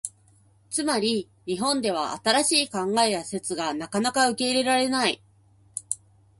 [0.71, 5.21] つまり、日本では新しい考えや説がなかなか受け入れられない。